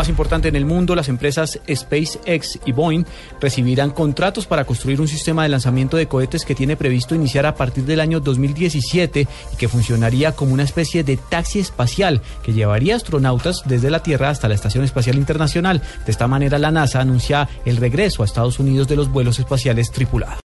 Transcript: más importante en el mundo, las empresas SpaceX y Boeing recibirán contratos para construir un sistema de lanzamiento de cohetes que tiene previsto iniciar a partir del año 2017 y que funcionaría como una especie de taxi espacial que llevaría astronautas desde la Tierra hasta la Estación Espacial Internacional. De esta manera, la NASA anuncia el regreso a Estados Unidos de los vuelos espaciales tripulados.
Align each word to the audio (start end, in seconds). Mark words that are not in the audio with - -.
más 0.00 0.08
importante 0.08 0.48
en 0.48 0.56
el 0.56 0.64
mundo, 0.64 0.94
las 0.94 1.10
empresas 1.10 1.60
SpaceX 1.70 2.58
y 2.64 2.72
Boeing 2.72 3.04
recibirán 3.38 3.90
contratos 3.90 4.46
para 4.46 4.64
construir 4.64 4.98
un 4.98 5.08
sistema 5.08 5.42
de 5.42 5.50
lanzamiento 5.50 5.98
de 5.98 6.08
cohetes 6.08 6.46
que 6.46 6.54
tiene 6.54 6.74
previsto 6.74 7.14
iniciar 7.14 7.44
a 7.44 7.54
partir 7.54 7.84
del 7.84 8.00
año 8.00 8.18
2017 8.18 9.28
y 9.52 9.56
que 9.56 9.68
funcionaría 9.68 10.32
como 10.32 10.54
una 10.54 10.62
especie 10.62 11.04
de 11.04 11.18
taxi 11.18 11.58
espacial 11.58 12.22
que 12.42 12.54
llevaría 12.54 12.96
astronautas 12.96 13.60
desde 13.66 13.90
la 13.90 14.02
Tierra 14.02 14.30
hasta 14.30 14.48
la 14.48 14.54
Estación 14.54 14.84
Espacial 14.84 15.16
Internacional. 15.16 15.82
De 16.06 16.12
esta 16.12 16.26
manera, 16.26 16.58
la 16.58 16.70
NASA 16.70 17.02
anuncia 17.02 17.46
el 17.66 17.76
regreso 17.76 18.22
a 18.22 18.24
Estados 18.24 18.58
Unidos 18.58 18.88
de 18.88 18.96
los 18.96 19.10
vuelos 19.10 19.38
espaciales 19.38 19.90
tripulados. 19.90 20.38